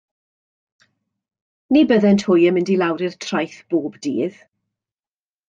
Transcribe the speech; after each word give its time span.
Ni 1.75 1.83
byddent 1.91 2.25
hwy 2.31 2.47
yn 2.53 2.57
mynd 2.57 2.73
i 2.77 2.79
lawr 2.83 3.05
i'r 3.09 3.15
traeth 3.27 3.61
bob 3.75 4.01
dydd. 4.09 4.43